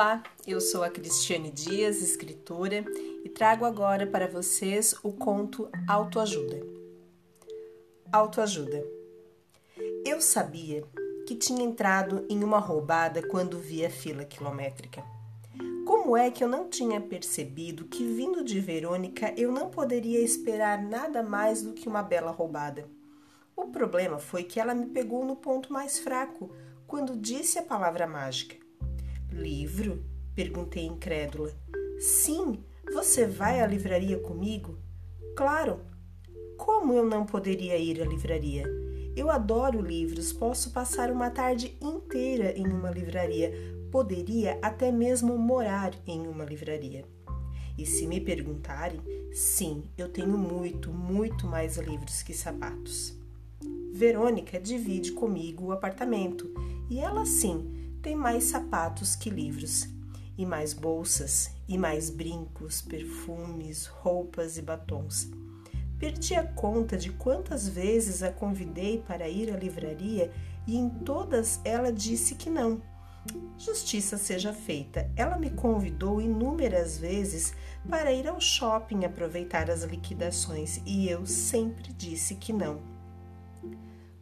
Olá, 0.00 0.22
eu 0.46 0.62
sou 0.62 0.82
a 0.82 0.88
Cristiane 0.88 1.50
Dias, 1.50 2.00
escritora, 2.00 2.86
e 3.22 3.28
trago 3.28 3.66
agora 3.66 4.06
para 4.06 4.26
vocês 4.26 4.94
o 5.02 5.12
conto 5.12 5.68
Autoajuda. 5.86 6.58
Autoajuda. 8.10 8.82
Eu 10.02 10.22
sabia 10.22 10.84
que 11.28 11.34
tinha 11.34 11.62
entrado 11.62 12.24
em 12.30 12.42
uma 12.42 12.58
roubada 12.58 13.22
quando 13.28 13.58
vi 13.58 13.84
a 13.84 13.90
fila 13.90 14.24
quilométrica. 14.24 15.04
Como 15.84 16.16
é 16.16 16.30
que 16.30 16.42
eu 16.42 16.48
não 16.48 16.70
tinha 16.70 16.98
percebido 16.98 17.84
que, 17.84 18.02
vindo 18.02 18.42
de 18.42 18.58
Verônica, 18.58 19.34
eu 19.36 19.52
não 19.52 19.68
poderia 19.68 20.22
esperar 20.22 20.82
nada 20.82 21.22
mais 21.22 21.60
do 21.60 21.74
que 21.74 21.86
uma 21.86 22.02
bela 22.02 22.30
roubada? 22.30 22.88
O 23.54 23.66
problema 23.66 24.18
foi 24.18 24.44
que 24.44 24.58
ela 24.58 24.72
me 24.72 24.86
pegou 24.86 25.26
no 25.26 25.36
ponto 25.36 25.70
mais 25.70 25.98
fraco 25.98 26.50
quando 26.86 27.18
disse 27.18 27.58
a 27.58 27.62
palavra 27.62 28.06
mágica. 28.06 28.69
Livro? 29.32 30.02
Perguntei 30.34 30.84
incrédula. 30.84 31.52
Sim, 32.00 32.58
você 32.92 33.26
vai 33.26 33.60
à 33.60 33.66
livraria 33.66 34.18
comigo? 34.18 34.76
Claro. 35.36 35.80
Como 36.56 36.92
eu 36.92 37.06
não 37.06 37.24
poderia 37.24 37.76
ir 37.78 38.02
à 38.02 38.04
livraria? 38.04 38.64
Eu 39.16 39.30
adoro 39.30 39.80
livros, 39.80 40.32
posso 40.32 40.72
passar 40.72 41.12
uma 41.12 41.30
tarde 41.30 41.76
inteira 41.80 42.52
em 42.58 42.66
uma 42.66 42.90
livraria, 42.90 43.52
poderia 43.90 44.58
até 44.60 44.90
mesmo 44.90 45.38
morar 45.38 45.92
em 46.06 46.26
uma 46.26 46.44
livraria. 46.44 47.04
E 47.78 47.86
se 47.86 48.06
me 48.06 48.20
perguntarem, 48.20 49.00
sim, 49.32 49.84
eu 49.96 50.08
tenho 50.08 50.36
muito, 50.36 50.92
muito 50.92 51.46
mais 51.46 51.76
livros 51.76 52.22
que 52.22 52.34
sapatos. 52.34 53.16
Verônica 53.92 54.60
divide 54.60 55.12
comigo 55.12 55.66
o 55.66 55.72
apartamento 55.72 56.52
e 56.90 56.98
ela 56.98 57.24
sim 57.24 57.89
tem 58.02 58.16
mais 58.16 58.44
sapatos 58.44 59.14
que 59.14 59.30
livros, 59.30 59.88
e 60.36 60.46
mais 60.46 60.72
bolsas, 60.72 61.50
e 61.68 61.76
mais 61.76 62.08
brincos, 62.08 62.80
perfumes, 62.80 63.86
roupas 63.86 64.56
e 64.56 64.62
batons. 64.62 65.30
Perdi 65.98 66.34
a 66.34 66.46
conta 66.46 66.96
de 66.96 67.10
quantas 67.10 67.68
vezes 67.68 68.22
a 68.22 68.32
convidei 68.32 69.04
para 69.06 69.28
ir 69.28 69.52
à 69.52 69.56
livraria 69.56 70.32
e 70.66 70.76
em 70.76 70.88
todas 70.88 71.60
ela 71.62 71.92
disse 71.92 72.36
que 72.36 72.48
não. 72.48 72.80
Justiça 73.58 74.16
seja 74.16 74.50
feita, 74.50 75.10
ela 75.14 75.36
me 75.36 75.50
convidou 75.50 76.22
inúmeras 76.22 76.96
vezes 76.96 77.52
para 77.86 78.10
ir 78.10 78.26
ao 78.26 78.40
shopping 78.40 79.04
aproveitar 79.04 79.70
as 79.70 79.82
liquidações 79.82 80.80
e 80.86 81.06
eu 81.06 81.26
sempre 81.26 81.92
disse 81.92 82.34
que 82.36 82.50
não. 82.50 82.80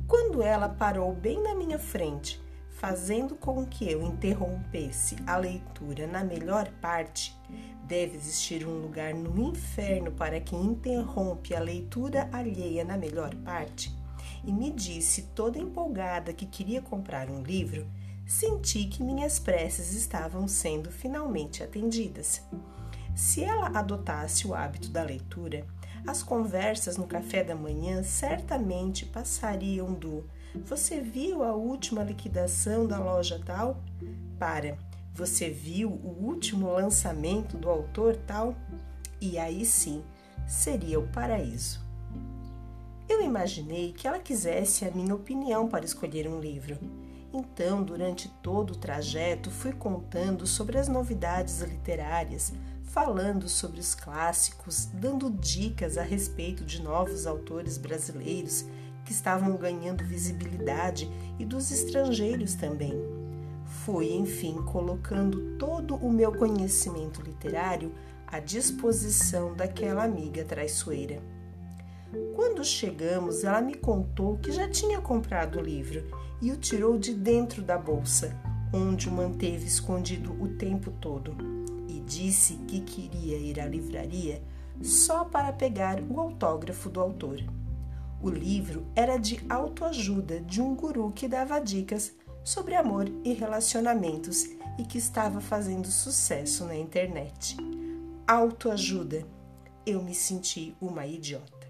Quando 0.09 0.43
ela 0.43 0.69
parou 0.69 1.15
bem 1.15 1.41
na 1.41 1.55
minha 1.55 1.79
frente 1.79 2.41
fazendo 2.79 3.35
com 3.35 3.67
que 3.67 3.91
eu 3.91 4.03
interrompesse 4.03 5.17
a 5.27 5.37
leitura 5.37 6.07
na 6.07 6.23
melhor 6.23 6.71
parte, 6.81 7.37
deve 7.85 8.17
existir 8.17 8.65
um 8.65 8.81
lugar 8.81 9.13
no 9.13 9.51
inferno 9.51 10.13
para 10.13 10.41
quem 10.41 10.65
interrompe 10.65 11.57
a 11.57 11.61
leitura 11.61 12.29
alheia 12.33 12.85
na 12.85 12.97
melhor 12.97 13.35
parte, 13.37 13.93
e 14.45 14.53
me 14.53 14.71
disse 14.71 15.23
toda 15.35 15.59
empolgada 15.59 16.33
que 16.33 16.47
queria 16.47 16.81
comprar 16.81 17.29
um 17.29 17.43
livro, 17.43 17.85
senti 18.25 18.85
que 18.85 19.03
minhas 19.03 19.41
preces 19.41 19.93
estavam 19.93 20.47
sendo 20.47 20.93
finalmente 20.93 21.65
atendidas. 21.65 22.43
Se 23.17 23.43
ela 23.43 23.77
adotasse 23.77 24.47
o 24.47 24.55
hábito 24.55 24.91
da 24.91 25.03
leitura, 25.03 25.67
as 26.07 26.23
conversas 26.23 26.97
no 26.97 27.09
café 27.09 27.43
da 27.43 27.57
manhã 27.57 28.05
certamente 28.05 29.05
passariam 29.05 29.93
do 29.93 30.25
você 30.55 31.01
viu 31.01 31.43
a 31.43 31.53
última 31.53 32.03
liquidação 32.03 32.87
da 32.87 32.99
loja 32.99 33.41
tal? 33.45 33.83
Para. 34.39 34.79
Você 35.15 35.51
viu 35.51 35.91
o 35.91 36.25
último 36.25 36.73
lançamento 36.73 37.57
do 37.57 37.69
autor 37.69 38.17
tal? 38.17 38.55
E 39.21 39.39
aí 39.39 39.65
sim, 39.65 40.03
seria 40.47 40.99
o 40.99 41.09
paraíso. 41.09 41.81
Eu 43.09 43.23
imaginei 43.23 43.93
que 43.93 44.07
ela 44.07 44.19
quisesse 44.19 44.85
a 44.85 44.91
minha 44.91 45.15
opinião 45.15 45.67
para 45.67 45.85
escolher 45.85 46.29
um 46.29 46.41
livro. 46.41 46.79
Então, 47.33 47.83
durante 47.83 48.29
todo 48.43 48.73
o 48.73 48.77
trajeto, 48.77 49.51
fui 49.51 49.73
contando 49.73 50.47
sobre 50.47 50.79
as 50.79 50.89
novidades 50.89 51.61
literárias, 51.61 52.53
falando 52.85 53.49
sobre 53.49 53.81
os 53.81 53.95
clássicos, 53.95 54.87
dando 54.93 55.31
dicas 55.31 55.99
a 55.99 56.03
respeito 56.03 56.65
de 56.65 56.83
novos 56.83 57.27
autores 57.27 57.77
brasileiros 57.77 58.65
que 59.09 59.15
estavam 59.15 59.57
ganhando 59.57 60.05
visibilidade 60.05 61.11
e 61.39 61.45
dos 61.47 61.71
estrangeiros 61.71 62.55
também. 62.55 62.93
Fui, 63.65 64.13
enfim, 64.13 64.57
colocando 64.67 65.57
todo 65.57 65.95
o 65.95 66.13
meu 66.13 66.31
conhecimento 66.31 67.23
literário 67.23 67.91
à 68.27 68.39
disposição 68.39 69.55
daquela 69.55 70.05
amiga 70.05 70.45
traiçoeira. 70.45 71.23
Quando 72.37 72.63
chegamos, 72.63 73.45
ela 73.45 73.63
me 73.63 73.77
contou 73.77 74.37
que 74.37 74.53
já 74.53 74.69
tinha 74.69 75.01
comprado 75.01 75.59
o 75.59 75.63
livro 75.63 76.05
e 76.43 76.53
o 76.53 76.59
tirou 76.59 76.99
de 76.99 77.15
dentro 77.15 77.63
da 77.63 77.79
bolsa, 77.79 78.39
onde 78.75 79.09
o 79.09 79.13
manteve 79.13 79.65
escondido 79.65 80.37
o 80.39 80.49
tempo 80.49 80.91
todo, 81.01 81.35
e 81.89 81.99
disse 82.01 82.57
que 82.69 82.83
queria 82.83 83.39
ir 83.39 83.59
à 83.59 83.65
livraria 83.65 84.43
só 84.83 85.25
para 85.25 85.51
pegar 85.51 85.99
o 85.99 86.21
autógrafo 86.21 86.91
do 86.91 87.01
autor. 87.01 87.43
O 88.21 88.31
livro 88.31 88.85
era 88.97 89.17
de 89.17 89.41
autoajuda 89.49 90.41
de 90.41 90.61
um 90.61 90.75
guru 90.75 91.13
que 91.13 91.29
dava 91.29 91.61
dicas 91.61 92.13
sobre 92.43 92.75
amor 92.75 93.09
e 93.25 93.33
relacionamentos 93.33 94.45
e 94.77 94.83
que 94.83 94.99
estava 94.99 95.41
fazendo 95.41 95.87
sucesso 95.87 96.65
na 96.65 96.75
internet. 96.75 97.57
Autoajuda. 98.27 99.25
Eu 99.87 100.03
me 100.03 100.15
senti 100.15 100.77
uma 100.81 101.07
idiota. 101.07 101.69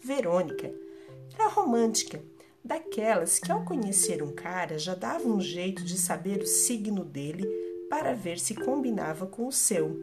Verônica 0.00 0.72
era 1.32 1.48
romântica, 1.48 2.22
daquelas 2.64 3.38
que 3.38 3.52
ao 3.52 3.64
conhecer 3.64 4.22
um 4.22 4.34
cara 4.34 4.78
já 4.78 4.94
dava 4.94 5.28
um 5.28 5.40
jeito 5.40 5.84
de 5.84 5.96
saber 5.96 6.40
o 6.40 6.46
signo 6.46 7.04
dele 7.04 7.46
para 7.88 8.14
ver 8.14 8.38
se 8.38 8.54
combinava 8.54 9.26
com 9.26 9.46
o 9.46 9.52
seu. 9.52 9.96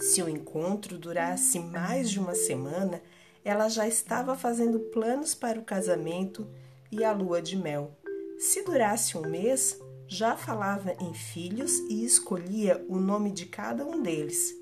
Se 0.00 0.22
o 0.22 0.28
encontro 0.28 0.98
durasse 0.98 1.58
mais 1.58 2.10
de 2.10 2.18
uma 2.18 2.34
semana, 2.34 3.02
ela 3.46 3.68
já 3.68 3.86
estava 3.86 4.36
fazendo 4.36 4.80
planos 4.80 5.32
para 5.32 5.56
o 5.56 5.64
casamento 5.64 6.48
e 6.90 7.04
a 7.04 7.12
lua 7.12 7.40
de 7.40 7.56
mel. 7.56 7.96
Se 8.40 8.64
durasse 8.64 9.16
um 9.16 9.20
mês, 9.20 9.80
já 10.08 10.36
falava 10.36 10.96
em 11.00 11.14
filhos 11.14 11.78
e 11.88 12.04
escolhia 12.04 12.84
o 12.88 12.98
nome 12.98 13.30
de 13.30 13.46
cada 13.46 13.86
um 13.86 14.02
deles. 14.02 14.52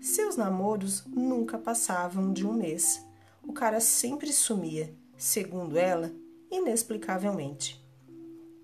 Seus 0.00 0.38
namoros 0.38 1.04
nunca 1.06 1.58
passavam 1.58 2.32
de 2.32 2.46
um 2.46 2.54
mês. 2.54 3.04
O 3.46 3.52
cara 3.52 3.78
sempre 3.78 4.32
sumia, 4.32 4.90
segundo 5.18 5.76
ela, 5.76 6.10
inexplicavelmente. 6.50 7.78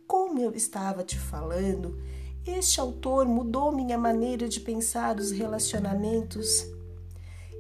Como 0.07 0.41
eu 0.41 0.55
estava 0.55 1.05
te 1.05 1.19
falando, 1.19 2.01
este 2.47 2.81
autor 2.81 3.27
mudou 3.27 3.71
minha 3.71 3.99
maneira 3.99 4.49
de 4.49 4.59
pensar 4.59 5.17
os 5.19 5.33
relacionamentos 5.33 6.67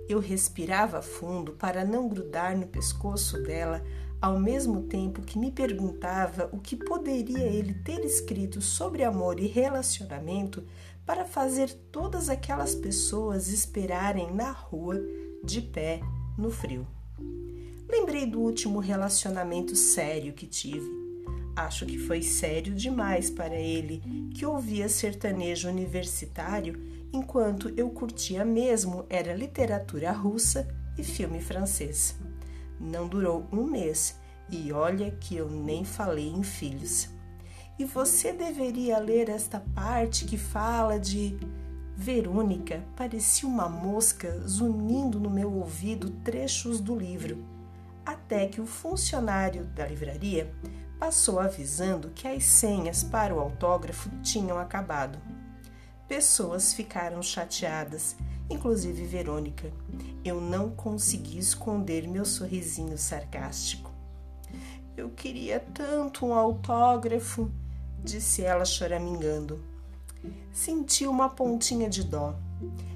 eu 0.09 0.21
respirava 0.21 1.03
fundo 1.03 1.53
para 1.53 1.84
não 1.84 2.09
grudar 2.09 2.56
no 2.56 2.67
pescoço 2.67 3.43
dela, 3.43 3.83
ao 4.21 4.39
mesmo 4.39 4.83
tempo 4.83 5.22
que 5.22 5.39
me 5.39 5.50
perguntava 5.50 6.49
o 6.53 6.59
que 6.59 6.77
poderia 6.77 7.47
ele 7.47 7.75
ter 7.75 8.05
escrito 8.05 8.61
sobre 8.61 9.05
amor 9.05 9.39
e 9.39 9.47
relacionamento 9.47 10.65
para 11.05 11.25
fazer 11.25 11.72
todas 11.93 12.28
aquelas 12.28 12.75
pessoas 12.75 13.49
esperarem 13.49 14.33
na 14.34 14.50
rua, 14.50 15.00
de 15.44 15.61
pé, 15.61 16.00
no 16.37 16.50
frio. 16.50 16.87
Lembrei 17.88 18.27
do 18.27 18.41
último 18.41 18.81
relacionamento 18.81 19.76
sério 19.76 20.32
que 20.32 20.47
tive. 20.47 21.06
Acho 21.56 21.87
que 21.87 21.99
foi 21.99 22.20
sério 22.20 22.75
demais 22.75 23.31
para 23.31 23.55
ele, 23.55 24.03
que 24.35 24.44
ouvia 24.44 24.91
sertanejo 24.91 25.70
universitário 25.70 26.79
enquanto 27.11 27.73
eu 27.79 27.88
curtia 27.88 28.44
mesmo 28.44 29.06
era 29.08 29.35
literatura 29.35 30.12
russa 30.12 30.69
e 30.99 31.03
filme 31.03 31.41
francês. 31.41 32.14
Não 32.79 33.08
durou 33.08 33.47
um 33.50 33.64
mês 33.64 34.20
e 34.50 34.70
olha 34.70 35.11
que 35.12 35.35
eu 35.35 35.49
nem 35.49 35.82
falei 35.82 36.29
em 36.29 36.43
filhos. 36.43 37.08
E 37.79 37.87
você 37.87 38.35
deveria 38.35 38.99
ler 38.99 39.31
esta 39.31 39.59
parte 39.59 40.26
que 40.26 40.37
fala 40.37 40.99
de. 40.99 41.38
Verônica 41.99 42.85
parecia 42.94 43.49
uma 43.49 43.70
mosca 43.70 44.31
zunindo 44.47 45.19
no 45.19 45.31
meu 45.31 45.50
ouvido 45.55 46.11
trechos 46.23 46.79
do 46.79 46.94
livro, 46.94 47.43
até 48.05 48.47
que 48.47 48.61
o 48.61 48.67
funcionário 48.67 49.64
da 49.75 49.87
livraria 49.87 50.52
passou 50.98 51.38
avisando 51.38 52.10
que 52.10 52.26
as 52.26 52.44
senhas 52.44 53.02
para 53.04 53.34
o 53.34 53.40
autógrafo 53.40 54.08
tinham 54.22 54.58
acabado. 54.58 55.19
Pessoas 56.08 56.72
ficaram 56.72 57.22
chateadas, 57.22 58.16
inclusive 58.48 59.04
Verônica. 59.04 59.72
Eu 60.25 60.40
não 60.40 60.70
consegui 60.70 61.38
esconder 61.38 62.08
meu 62.08 62.25
sorrisinho 62.25 62.96
sarcástico. 62.96 63.90
Eu 64.96 65.10
queria 65.10 65.60
tanto 65.60 66.25
um 66.25 66.32
autógrafo, 66.32 67.50
disse 68.02 68.42
ela 68.42 68.64
choramingando. 68.64 69.62
Senti 70.52 71.06
uma 71.06 71.28
pontinha 71.28 71.88
de 71.88 72.02
dó. 72.02 72.34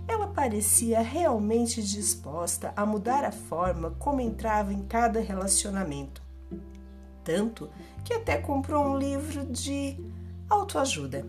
Ela 0.08 0.26
parecia 0.26 1.00
realmente 1.00 1.82
disposta 1.82 2.72
a 2.74 2.86
mudar 2.86 3.24
a 3.24 3.30
forma 3.30 3.90
como 3.98 4.20
entrava 4.20 4.72
em 4.72 4.82
cada 4.82 5.20
relacionamento. 5.20 6.29
Tanto 7.24 7.70
que 8.04 8.14
até 8.14 8.38
comprou 8.38 8.84
um 8.84 8.98
livro 8.98 9.44
de 9.46 9.96
autoajuda. 10.48 11.26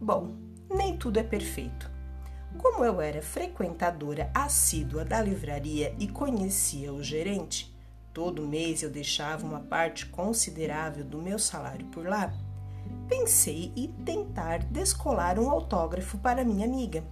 Bom, 0.00 0.34
nem 0.70 0.96
tudo 0.96 1.18
é 1.18 1.22
perfeito. 1.22 1.90
Como 2.58 2.84
eu 2.84 3.00
era 3.00 3.22
frequentadora 3.22 4.30
assídua 4.34 5.04
da 5.04 5.20
livraria 5.20 5.94
e 5.98 6.08
conhecia 6.08 6.92
o 6.92 7.02
gerente, 7.02 7.74
todo 8.12 8.46
mês 8.48 8.82
eu 8.82 8.90
deixava 8.90 9.46
uma 9.46 9.60
parte 9.60 10.06
considerável 10.06 11.04
do 11.04 11.20
meu 11.20 11.38
salário 11.38 11.86
por 11.86 12.06
lá. 12.06 12.32
Pensei 13.08 13.72
em 13.76 13.92
tentar 14.04 14.64
descolar 14.64 15.38
um 15.38 15.50
autógrafo 15.50 16.18
para 16.18 16.44
minha 16.44 16.66
amiga. 16.66 17.04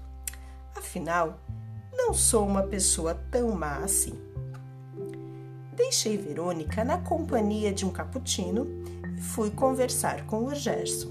Afinal, 0.74 1.38
não 1.92 2.12
sou 2.12 2.46
uma 2.46 2.62
pessoa 2.62 3.14
tão 3.30 3.54
má 3.54 3.78
assim. 3.78 4.18
Deixei 5.76 6.16
Verônica 6.16 6.84
na 6.84 6.98
companhia 6.98 7.72
de 7.72 7.84
um 7.84 7.90
cappuccino 7.90 8.66
e 9.18 9.20
fui 9.20 9.50
conversar 9.50 10.24
com 10.24 10.44
o 10.44 10.54
Gerson. 10.54 11.10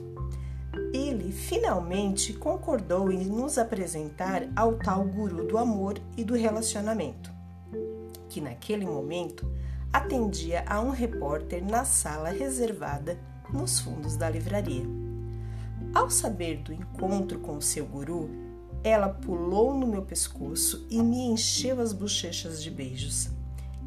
Ele 0.94 1.34
finalmente 1.34 2.32
concordou 2.32 3.12
em 3.12 3.26
nos 3.26 3.58
apresentar 3.58 4.48
ao 4.56 4.76
tal 4.76 5.04
guru 5.04 5.46
do 5.46 5.58
amor 5.58 6.00
e 6.16 6.24
do 6.24 6.34
relacionamento, 6.34 7.30
que 8.30 8.40
naquele 8.40 8.86
momento 8.86 9.52
atendia 9.92 10.64
a 10.66 10.80
um 10.80 10.92
repórter 10.92 11.64
na 11.64 11.84
sala 11.84 12.30
reservada 12.30 13.20
nos 13.52 13.82
fundos 13.82 14.16
da 14.16 14.30
livraria. 14.30 14.86
Ao 15.94 16.10
saber 16.10 16.58
do 16.60 16.72
encontro 16.72 17.38
com 17.40 17.60
seu 17.60 17.86
guru, 17.86 18.30
ela 18.82 19.10
pulou 19.10 19.74
no 19.74 19.86
meu 19.86 20.04
pescoço 20.04 20.88
e 20.90 21.04
me 21.04 21.26
encheu 21.26 21.82
as 21.82 21.92
bochechas 21.92 22.64
de 22.64 22.72
beijos. 22.72 23.33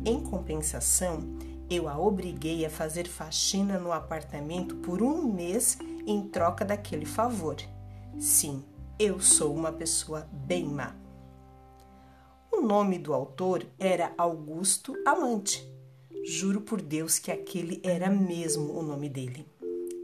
Em 0.08 0.20
compensação, 0.20 1.36
eu 1.68 1.88
a 1.88 1.98
obriguei 1.98 2.64
a 2.64 2.70
fazer 2.70 3.08
faxina 3.08 3.76
no 3.76 3.90
apartamento 3.90 4.76
por 4.76 5.02
um 5.02 5.20
mês 5.20 5.76
em 6.06 6.28
troca 6.28 6.64
daquele 6.64 7.04
favor. 7.04 7.56
Sim, 8.16 8.62
eu 9.00 9.18
sou 9.18 9.52
uma 9.52 9.72
pessoa 9.72 10.28
bem 10.30 10.64
má. 10.64 10.94
O 12.52 12.60
nome 12.60 13.00
do 13.00 13.12
autor 13.12 13.66
era 13.80 14.14
Augusto 14.16 14.94
Amante. 15.04 15.68
Juro 16.24 16.60
por 16.60 16.80
Deus 16.80 17.18
que 17.18 17.32
aquele 17.32 17.80
era 17.82 18.08
mesmo 18.08 18.78
o 18.78 18.84
nome 18.84 19.08
dele. 19.08 19.44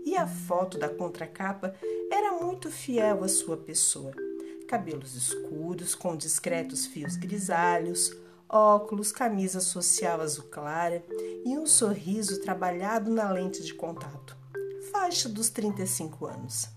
E 0.05 0.17
a 0.17 0.27
foto 0.27 0.79
da 0.79 0.89
contracapa 0.89 1.77
era 2.11 2.33
muito 2.43 2.73
fiel 2.73 3.23
à 3.23 3.29
sua 3.29 3.57
pessoa. 3.57 4.13
Cabelos 4.67 5.15
escuros, 5.15 5.95
com 5.95 6.17
discretos 6.17 6.87
fios 6.87 7.15
grisalhos, 7.15 8.13
óculos, 8.53 9.11
camisa 9.11 9.61
social 9.61 10.21
azul 10.21 10.45
clara 10.45 11.03
e 11.45 11.57
um 11.57 11.67
sorriso 11.67 12.41
trabalhado 12.43 13.11
na 13.11 13.31
lente 13.31 13.63
de 13.65 13.73
contato 13.75 14.43
faixa 14.93 15.29
dos 15.29 15.49
35 15.49 16.27
anos. 16.27 16.69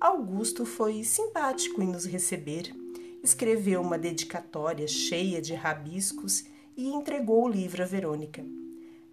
Augusto 0.00 0.66
foi 0.66 1.04
simpático 1.04 1.80
em 1.80 1.86
nos 1.86 2.04
receber, 2.04 2.74
escreveu 3.22 3.80
uma 3.80 3.96
dedicatória 3.96 4.88
cheia 4.88 5.40
de 5.40 5.54
rabiscos 5.54 6.44
e 6.76 6.88
entregou 6.88 7.44
o 7.44 7.48
livro 7.48 7.82
a 7.82 7.86
Verônica. 7.86 8.44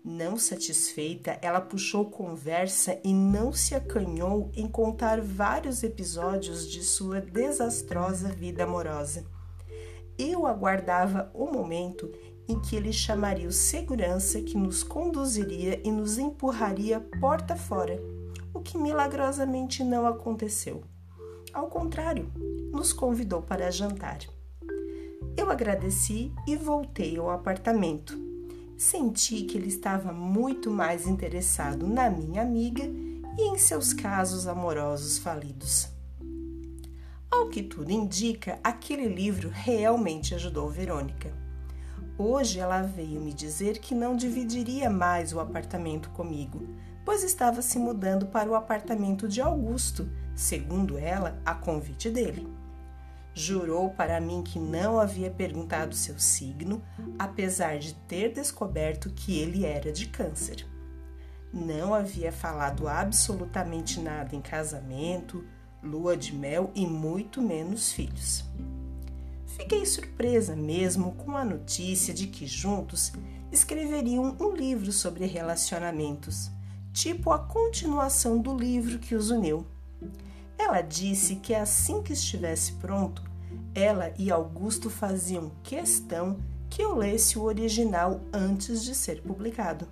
Não 0.03 0.37
satisfeita, 0.37 1.37
ela 1.41 1.61
puxou 1.61 2.09
conversa 2.09 2.99
e 3.03 3.13
não 3.13 3.53
se 3.53 3.75
acanhou 3.75 4.49
em 4.55 4.67
contar 4.67 5.21
vários 5.21 5.83
episódios 5.83 6.67
de 6.67 6.83
sua 6.83 7.21
desastrosa 7.21 8.29
vida 8.29 8.63
amorosa. 8.63 9.23
Eu 10.19 10.45
aguardava 10.45 11.31
o 11.33 11.45
momento 11.45 12.11
em 12.45 12.59
que 12.59 12.75
ele 12.75 12.91
chamaria 12.91 13.47
o 13.47 13.53
segurança 13.53 14.41
que 14.41 14.57
nos 14.57 14.83
conduziria 14.83 15.79
e 15.81 15.89
nos 15.89 16.17
empurraria 16.17 16.99
porta 17.21 17.55
fora, 17.55 17.97
o 18.53 18.59
que 18.59 18.77
milagrosamente 18.77 19.81
não 19.81 20.05
aconteceu. 20.05 20.83
Ao 21.53 21.67
contrário, 21.67 22.29
nos 22.69 22.91
convidou 22.91 23.41
para 23.41 23.71
jantar. 23.71 24.19
Eu 25.37 25.49
agradeci 25.49 26.33
e 26.45 26.57
voltei 26.57 27.17
ao 27.17 27.29
apartamento. 27.29 28.19
Senti 28.75 29.43
que 29.43 29.57
ele 29.57 29.69
estava 29.69 30.11
muito 30.11 30.69
mais 30.69 31.07
interessado 31.07 31.87
na 31.87 32.09
minha 32.09 32.41
amiga 32.41 32.83
e 33.37 33.41
em 33.41 33.57
seus 33.57 33.93
casos 33.93 34.47
amorosos 34.47 35.17
falidos. 35.17 35.98
Ao 37.31 37.47
que 37.47 37.61
tudo 37.61 37.91
indica, 37.91 38.59
aquele 38.63 39.07
livro 39.07 39.49
realmente 39.53 40.33
ajudou 40.33 40.69
Verônica. 40.69 41.31
Hoje 42.17 42.59
ela 42.59 42.81
veio 42.81 43.21
me 43.21 43.31
dizer 43.31 43.77
que 43.77 43.93
não 43.93 44.15
dividiria 44.15 44.89
mais 44.89 45.31
o 45.31 45.39
apartamento 45.39 46.09
comigo, 46.09 46.67
pois 47.05 47.23
estava 47.23 47.61
se 47.61 47.77
mudando 47.77 48.25
para 48.25 48.49
o 48.49 48.55
apartamento 48.55 49.27
de 49.27 49.41
Augusto, 49.41 50.09
segundo 50.35 50.97
ela, 50.97 51.39
a 51.45 51.53
convite 51.53 52.09
dele. 52.09 52.47
Jurou 53.33 53.91
para 53.91 54.19
mim 54.19 54.41
que 54.41 54.59
não 54.59 54.99
havia 54.99 55.29
perguntado 55.29 55.95
seu 55.95 56.19
signo, 56.19 56.83
apesar 57.17 57.77
de 57.77 57.93
ter 57.93 58.33
descoberto 58.33 59.11
que 59.11 59.39
ele 59.39 59.65
era 59.65 59.91
de 59.91 60.07
Câncer. 60.07 60.65
Não 61.53 61.93
havia 61.93 62.31
falado 62.31 62.87
absolutamente 62.87 63.99
nada 63.99 64.35
em 64.35 64.41
casamento, 64.41 65.45
lua 65.83 66.15
de 66.15 66.35
mel 66.35 66.71
e 66.75 66.85
muito 66.85 67.41
menos 67.41 67.91
filhos. 67.91 68.43
Fiquei 69.45 69.85
surpresa 69.85 70.55
mesmo 70.55 71.13
com 71.13 71.35
a 71.35 71.43
notícia 71.43 72.13
de 72.13 72.27
que 72.27 72.45
juntos 72.45 73.11
escreveriam 73.51 74.35
um 74.39 74.51
livro 74.51 74.91
sobre 74.91 75.25
relacionamentos, 75.25 76.51
tipo 76.93 77.31
a 77.31 77.39
continuação 77.39 78.39
do 78.39 78.55
livro 78.55 78.99
que 78.99 79.15
os 79.15 79.29
uniu. 79.29 79.65
Ela 80.57 80.81
disse 80.81 81.37
que 81.37 81.55
assim 81.55 82.01
que 82.01 82.13
estivesse 82.13 82.73
pronto, 82.73 83.23
ela 83.73 84.13
e 84.17 84.31
Augusto 84.31 84.89
faziam 84.89 85.51
questão 85.63 86.37
que 86.69 86.81
eu 86.81 86.95
lesse 86.95 87.39
o 87.39 87.43
original 87.43 88.21
antes 88.31 88.83
de 88.83 88.93
ser 88.93 89.21
publicado. 89.21 89.87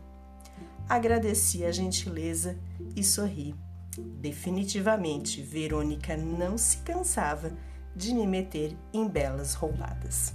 Agradeci 0.87 1.65
a 1.65 1.71
gentileza 1.71 2.57
e 2.95 3.03
sorri. 3.03 3.55
Definitivamente, 3.97 5.41
Verônica 5.41 6.15
não 6.15 6.57
se 6.57 6.77
cansava 6.79 7.51
de 7.95 8.13
me 8.13 8.27
meter 8.27 8.77
em 8.93 9.07
belas 9.07 9.53
roupadas. 9.53 10.33